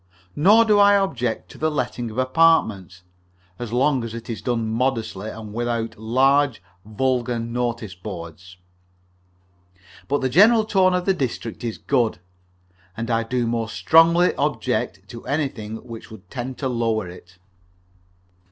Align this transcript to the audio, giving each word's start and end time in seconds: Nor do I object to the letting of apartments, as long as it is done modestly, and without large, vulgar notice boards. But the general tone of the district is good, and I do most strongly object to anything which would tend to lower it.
Nor 0.35 0.65
do 0.65 0.79
I 0.79 0.95
object 0.95 1.51
to 1.51 1.59
the 1.59 1.69
letting 1.69 2.09
of 2.09 2.17
apartments, 2.17 3.03
as 3.59 3.71
long 3.71 4.03
as 4.03 4.15
it 4.15 4.31
is 4.31 4.41
done 4.41 4.67
modestly, 4.67 5.29
and 5.29 5.53
without 5.53 5.95
large, 5.95 6.59
vulgar 6.83 7.37
notice 7.37 7.93
boards. 7.93 8.57
But 10.07 10.21
the 10.21 10.27
general 10.29 10.65
tone 10.65 10.95
of 10.95 11.05
the 11.05 11.13
district 11.13 11.63
is 11.63 11.77
good, 11.77 12.17
and 12.97 13.11
I 13.11 13.21
do 13.21 13.45
most 13.45 13.75
strongly 13.75 14.33
object 14.37 15.07
to 15.09 15.23
anything 15.27 15.75
which 15.85 16.09
would 16.09 16.27
tend 16.31 16.57
to 16.57 16.67
lower 16.67 17.07
it. 17.07 17.37